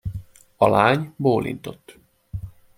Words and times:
A 0.57 0.67
lány 0.69 1.13
bólintott. 1.17 1.97